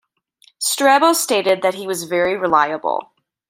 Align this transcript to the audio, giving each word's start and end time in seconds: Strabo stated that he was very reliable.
Strabo 0.57 1.13
stated 1.13 1.61
that 1.61 1.75
he 1.75 1.85
was 1.85 2.05
very 2.05 2.35
reliable. 2.35 3.11